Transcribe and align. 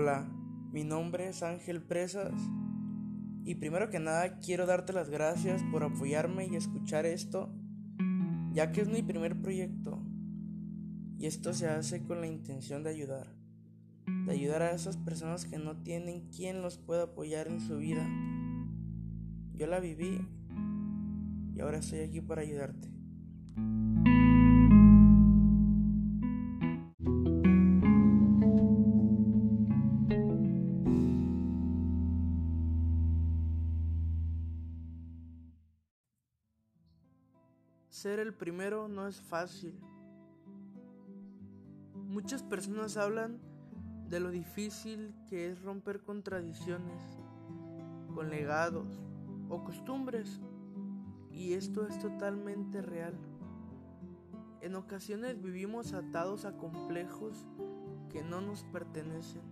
Hola, 0.00 0.30
mi 0.70 0.84
nombre 0.84 1.28
es 1.28 1.42
Ángel 1.42 1.82
Presas 1.82 2.32
y 3.44 3.56
primero 3.56 3.90
que 3.90 3.98
nada 3.98 4.38
quiero 4.38 4.64
darte 4.64 4.92
las 4.92 5.10
gracias 5.10 5.60
por 5.72 5.82
apoyarme 5.82 6.46
y 6.46 6.54
escuchar 6.54 7.04
esto, 7.04 7.52
ya 8.52 8.70
que 8.70 8.82
es 8.82 8.88
mi 8.88 9.02
primer 9.02 9.42
proyecto 9.42 10.00
y 11.18 11.26
esto 11.26 11.52
se 11.52 11.66
hace 11.66 12.04
con 12.04 12.20
la 12.20 12.28
intención 12.28 12.84
de 12.84 12.90
ayudar, 12.90 13.34
de 14.26 14.32
ayudar 14.32 14.62
a 14.62 14.70
esas 14.70 14.96
personas 14.96 15.46
que 15.46 15.58
no 15.58 15.82
tienen 15.82 16.28
quien 16.28 16.62
los 16.62 16.78
pueda 16.78 17.02
apoyar 17.02 17.48
en 17.48 17.58
su 17.58 17.78
vida. 17.78 18.08
Yo 19.54 19.66
la 19.66 19.80
viví 19.80 20.20
y 21.56 21.60
ahora 21.60 21.78
estoy 21.78 22.02
aquí 22.02 22.20
para 22.20 22.42
ayudarte. 22.42 22.88
Ser 37.98 38.20
el 38.20 38.32
primero 38.32 38.86
no 38.86 39.08
es 39.08 39.20
fácil. 39.20 39.74
Muchas 41.96 42.44
personas 42.44 42.96
hablan 42.96 43.40
de 44.08 44.20
lo 44.20 44.30
difícil 44.30 45.12
que 45.26 45.50
es 45.50 45.60
romper 45.62 46.04
con 46.04 46.22
tradiciones, 46.22 47.02
con 48.14 48.30
legados 48.30 49.00
o 49.48 49.64
costumbres. 49.64 50.40
Y 51.32 51.54
esto 51.54 51.88
es 51.88 51.98
totalmente 51.98 52.82
real. 52.82 53.18
En 54.60 54.76
ocasiones 54.76 55.42
vivimos 55.42 55.92
atados 55.92 56.44
a 56.44 56.56
complejos 56.56 57.48
que 58.10 58.22
no 58.22 58.40
nos 58.40 58.62
pertenecen. 58.62 59.42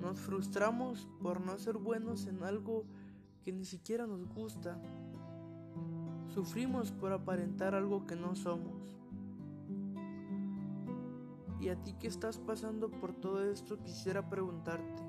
Nos 0.00 0.20
frustramos 0.20 1.08
por 1.20 1.40
no 1.40 1.58
ser 1.58 1.78
buenos 1.78 2.28
en 2.28 2.44
algo 2.44 2.84
que 3.42 3.52
ni 3.52 3.64
siquiera 3.64 4.06
nos 4.06 4.24
gusta. 4.28 4.80
Sufrimos 6.28 6.92
por 6.92 7.12
aparentar 7.12 7.74
algo 7.74 8.06
que 8.06 8.14
no 8.14 8.36
somos. 8.36 8.96
Y 11.60 11.70
a 11.70 11.82
ti 11.82 11.94
que 11.94 12.06
estás 12.06 12.38
pasando 12.38 12.90
por 12.90 13.12
todo 13.14 13.42
esto 13.50 13.82
quisiera 13.82 14.28
preguntarte, 14.28 15.02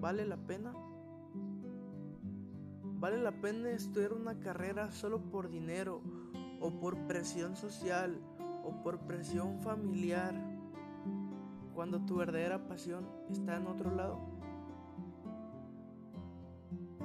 ¿vale 0.00 0.26
la 0.26 0.36
pena? 0.36 0.74
¿Vale 3.02 3.20
la 3.20 3.32
pena 3.32 3.70
estudiar 3.70 4.12
una 4.12 4.38
carrera 4.38 4.92
solo 4.92 5.20
por 5.20 5.48
dinero 5.48 6.02
o 6.60 6.70
por 6.70 6.96
presión 7.06 7.56
social 7.56 8.16
o 8.64 8.82
por 8.82 9.00
presión 9.00 9.58
familiar 9.60 10.34
cuando 11.74 12.00
tu 12.04 12.16
verdadera 12.16 12.68
pasión 12.68 13.08
está 13.30 13.56
en 13.56 13.66
otro 13.66 13.90
lado? 13.94 14.20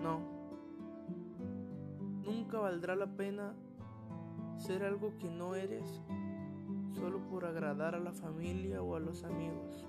No. 0.04 0.37
Valdrá 2.62 2.96
la 2.96 3.08
pena 3.08 3.54
ser 4.58 4.84
algo 4.84 5.18
que 5.20 5.30
no 5.30 5.56
eres 5.56 6.02
solo 6.92 7.20
por 7.28 7.46
agradar 7.46 7.96
a 7.96 8.00
la 8.00 8.12
familia 8.12 8.82
o 8.82 8.96
a 8.96 9.00
los 9.00 9.24
amigos. 9.24 9.88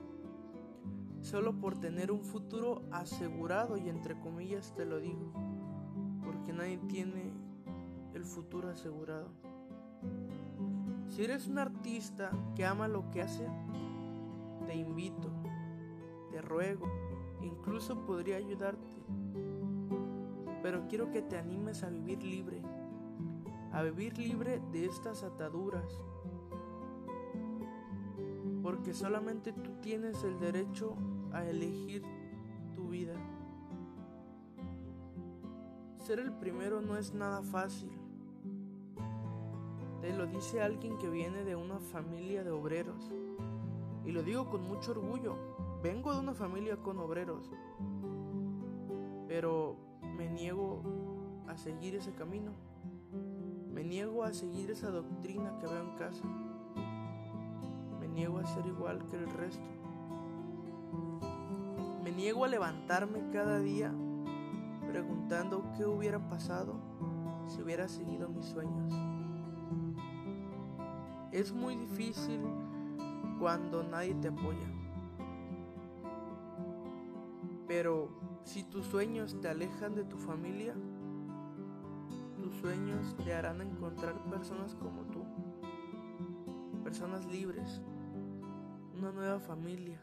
Solo 1.20 1.58
por 1.58 1.78
tener 1.78 2.12
un 2.12 2.22
futuro 2.22 2.82
asegurado 2.92 3.76
y 3.76 3.88
entre 3.88 4.18
comillas 4.20 4.74
te 4.76 4.84
lo 4.84 5.00
digo, 5.00 5.32
porque 6.24 6.52
nadie 6.52 6.78
tiene 6.88 7.32
el 8.14 8.24
futuro 8.24 8.68
asegurado. 8.68 9.28
Si 11.08 11.24
eres 11.24 11.48
un 11.48 11.58
artista 11.58 12.30
que 12.54 12.64
ama 12.64 12.86
lo 12.86 13.10
que 13.10 13.22
hace, 13.22 13.46
te 14.66 14.76
invito, 14.76 15.30
te 16.30 16.42
ruego, 16.42 16.86
incluso 17.42 18.04
podría 18.04 18.36
ayudarte 18.36 18.98
pero 20.68 20.86
quiero 20.86 21.10
que 21.10 21.22
te 21.22 21.38
animes 21.38 21.82
a 21.82 21.88
vivir 21.88 22.22
libre, 22.22 22.60
a 23.72 23.80
vivir 23.80 24.18
libre 24.18 24.60
de 24.70 24.84
estas 24.84 25.22
ataduras, 25.22 25.98
porque 28.62 28.92
solamente 28.92 29.54
tú 29.54 29.80
tienes 29.80 30.22
el 30.24 30.38
derecho 30.38 30.94
a 31.32 31.46
elegir 31.46 32.02
tu 32.76 32.88
vida. 32.88 33.14
Ser 36.00 36.18
el 36.18 36.34
primero 36.34 36.82
no 36.82 36.98
es 36.98 37.14
nada 37.14 37.42
fácil. 37.42 37.98
Te 40.02 40.14
lo 40.14 40.26
dice 40.26 40.60
alguien 40.60 40.98
que 40.98 41.08
viene 41.08 41.44
de 41.44 41.56
una 41.56 41.78
familia 41.78 42.44
de 42.44 42.50
obreros. 42.50 43.10
Y 44.04 44.12
lo 44.12 44.22
digo 44.22 44.50
con 44.50 44.68
mucho 44.68 44.90
orgullo. 44.90 45.34
Vengo 45.82 46.12
de 46.12 46.20
una 46.20 46.34
familia 46.34 46.76
con 46.76 46.98
obreros. 46.98 47.50
Pero 49.28 49.87
me 50.18 50.28
niego 50.28 50.82
a 51.46 51.56
seguir 51.56 51.94
ese 51.94 52.12
camino. 52.12 52.50
Me 53.72 53.84
niego 53.84 54.24
a 54.24 54.34
seguir 54.34 54.72
esa 54.72 54.90
doctrina 54.90 55.56
que 55.60 55.66
veo 55.68 55.80
en 55.80 55.96
casa. 55.96 56.24
Me 58.00 58.08
niego 58.08 58.38
a 58.38 58.46
ser 58.46 58.66
igual 58.66 59.06
que 59.06 59.16
el 59.16 59.30
resto. 59.30 59.64
Me 62.02 62.10
niego 62.10 62.44
a 62.44 62.48
levantarme 62.48 63.30
cada 63.32 63.60
día 63.60 63.94
preguntando 64.88 65.72
qué 65.76 65.86
hubiera 65.86 66.18
pasado 66.28 66.74
si 67.46 67.62
hubiera 67.62 67.86
seguido 67.86 68.28
mis 68.28 68.46
sueños. 68.46 68.92
Es 71.30 71.52
muy 71.52 71.76
difícil 71.76 72.40
cuando 73.38 73.84
nadie 73.84 74.14
te 74.16 74.28
apoya. 74.28 74.77
Pero 77.68 78.08
si 78.44 78.64
tus 78.64 78.86
sueños 78.86 79.38
te 79.42 79.48
alejan 79.48 79.94
de 79.94 80.04
tu 80.04 80.16
familia, 80.16 80.74
tus 82.42 82.54
sueños 82.56 83.14
te 83.22 83.34
harán 83.34 83.60
encontrar 83.60 84.14
personas 84.24 84.74
como 84.74 85.02
tú, 85.02 85.22
personas 86.82 87.26
libres, 87.26 87.82
una 88.96 89.12
nueva 89.12 89.38
familia. 89.38 90.00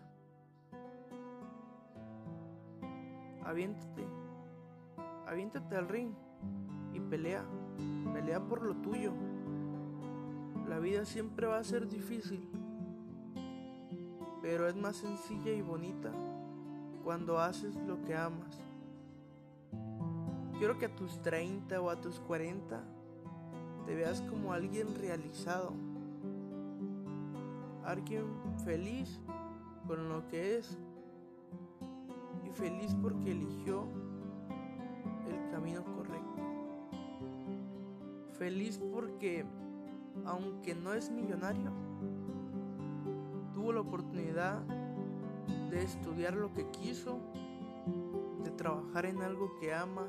Aviéntate, 3.44 4.06
aviéntate 5.26 5.76
al 5.76 5.90
ring 5.90 6.12
y 6.94 7.00
pelea, 7.00 7.44
pelea 8.14 8.46
por 8.46 8.62
lo 8.62 8.76
tuyo. 8.76 9.12
La 10.68 10.78
vida 10.78 11.04
siempre 11.04 11.48
va 11.48 11.58
a 11.58 11.64
ser 11.64 11.88
difícil, 11.88 12.48
pero 14.44 14.68
es 14.68 14.76
más 14.76 14.98
sencilla 14.98 15.52
y 15.52 15.64
bonita 15.64 16.12
cuando 17.06 17.38
haces 17.38 17.76
lo 17.88 18.04
que 18.04 18.16
amas. 18.16 18.60
Quiero 20.58 20.80
que 20.80 20.88
a 20.88 20.96
tus 20.96 21.22
30 21.22 21.80
o 21.80 21.92
a 21.92 22.02
tus 22.02 22.20
40 22.20 22.84
te 23.86 23.94
veas 23.94 24.22
como 24.22 24.52
alguien 24.52 24.88
realizado, 24.96 25.72
alguien 27.86 28.26
feliz 28.64 29.22
con 29.86 30.10
lo 30.10 30.28
que 30.30 30.58
es 30.58 30.80
y 32.44 32.50
feliz 32.50 32.96
porque 33.00 33.34
eligió 33.34 33.88
el 35.30 35.52
camino 35.52 35.84
correcto. 35.84 36.42
Feliz 38.40 38.80
porque, 38.92 39.46
aunque 40.26 40.74
no 40.74 40.94
es 40.96 41.12
millonario, 41.12 41.72
tuvo 43.54 43.74
la 43.74 43.82
oportunidad 43.82 44.64
de 45.76 45.84
estudiar 45.84 46.34
lo 46.36 46.54
que 46.54 46.72
quiso, 46.72 47.20
de 48.46 48.52
trabajar 48.52 49.06
en 49.06 49.22
algo 49.22 49.60
que 49.60 49.74
ama, 49.74 50.08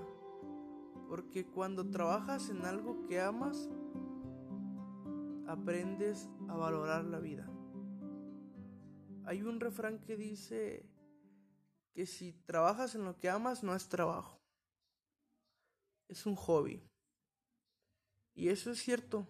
porque 1.09 1.44
cuando 1.44 1.91
trabajas 1.91 2.50
en 2.50 2.65
algo 2.65 3.04
que 3.09 3.21
amas, 3.21 3.69
aprendes 5.48 6.28
a 6.48 6.54
valorar 6.54 7.04
la 7.04 7.18
vida. 7.18 7.51
Hay 9.24 9.42
un 9.42 9.59
refrán 9.59 9.98
que 10.04 10.16
dice 10.16 10.89
que 11.95 12.07
si 12.07 12.33
trabajas 12.33 12.95
en 12.95 13.04
lo 13.04 13.19
que 13.19 13.28
amas 13.28 13.65
no 13.65 13.74
es 13.74 13.89
trabajo, 13.89 14.41
es 16.07 16.27
un 16.27 16.36
hobby. 16.36 16.89
Y 18.34 18.51
eso 18.51 18.71
es 18.71 18.78
cierto. 18.78 19.27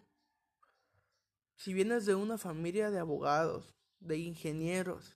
Si 1.54 1.72
vienes 1.72 2.04
de 2.04 2.14
una 2.14 2.36
familia 2.36 2.90
de 2.90 2.98
abogados, 2.98 3.74
de 4.00 4.18
ingenieros, 4.18 5.15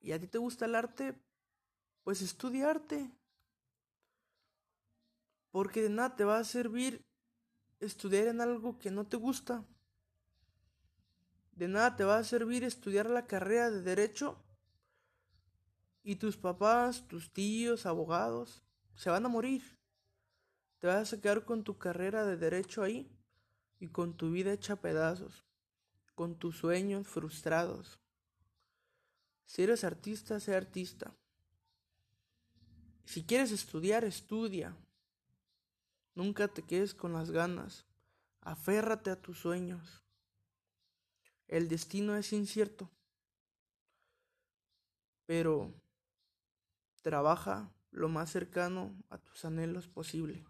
y 0.00 0.12
a 0.12 0.18
ti 0.18 0.26
te 0.26 0.38
gusta 0.38 0.64
el 0.64 0.74
arte, 0.74 1.14
pues 2.04 2.22
estudia 2.22 2.70
arte. 2.70 3.10
Porque 5.50 5.82
de 5.82 5.90
nada 5.90 6.16
te 6.16 6.24
va 6.24 6.38
a 6.38 6.44
servir 6.44 7.04
estudiar 7.80 8.28
en 8.28 8.40
algo 8.40 8.78
que 8.78 8.90
no 8.90 9.06
te 9.06 9.16
gusta. 9.16 9.64
De 11.52 11.68
nada 11.68 11.96
te 11.96 12.04
va 12.04 12.18
a 12.18 12.24
servir 12.24 12.64
estudiar 12.64 13.10
la 13.10 13.26
carrera 13.26 13.70
de 13.70 13.82
derecho 13.82 14.42
y 16.02 16.16
tus 16.16 16.36
papás, 16.36 17.06
tus 17.06 17.32
tíos, 17.32 17.84
abogados, 17.84 18.62
se 18.94 19.10
van 19.10 19.26
a 19.26 19.28
morir. 19.28 19.62
Te 20.78 20.86
vas 20.86 21.12
a 21.12 21.20
quedar 21.20 21.44
con 21.44 21.62
tu 21.62 21.76
carrera 21.76 22.24
de 22.24 22.38
derecho 22.38 22.82
ahí 22.82 23.10
y 23.78 23.88
con 23.88 24.16
tu 24.16 24.30
vida 24.30 24.52
hecha 24.52 24.76
pedazos, 24.76 25.44
con 26.14 26.36
tus 26.36 26.56
sueños 26.56 27.06
frustrados. 27.06 27.99
Si 29.50 29.64
eres 29.64 29.82
artista, 29.82 30.38
sé 30.38 30.54
artista. 30.54 31.12
Si 33.04 33.24
quieres 33.24 33.50
estudiar, 33.50 34.04
estudia. 34.04 34.76
Nunca 36.14 36.46
te 36.46 36.62
quedes 36.62 36.94
con 36.94 37.12
las 37.14 37.32
ganas. 37.32 37.84
Aférrate 38.42 39.10
a 39.10 39.20
tus 39.20 39.40
sueños. 39.40 40.04
El 41.48 41.68
destino 41.68 42.14
es 42.14 42.32
incierto. 42.32 42.88
Pero 45.26 45.74
trabaja 47.02 47.74
lo 47.90 48.08
más 48.08 48.30
cercano 48.30 48.94
a 49.08 49.18
tus 49.18 49.44
anhelos 49.44 49.88
posible. 49.88 50.44